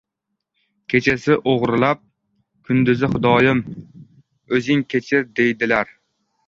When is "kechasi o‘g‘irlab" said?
0.93-2.01